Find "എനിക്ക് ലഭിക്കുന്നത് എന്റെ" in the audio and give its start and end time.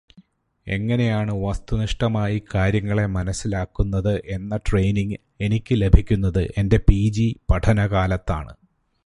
5.41-6.79